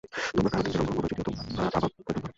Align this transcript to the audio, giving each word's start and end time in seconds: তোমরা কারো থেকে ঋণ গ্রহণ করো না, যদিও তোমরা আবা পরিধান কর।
তোমরা 0.35 0.49
কারো 0.51 0.63
থেকে 0.65 0.77
ঋণ 0.77 0.87
গ্রহণ 0.87 1.13
করো 1.19 1.31
না, 1.31 1.43
যদিও 1.47 1.67
তোমরা 1.67 1.77
আবা 1.77 1.87
পরিধান 1.87 2.17
কর। 2.17 2.29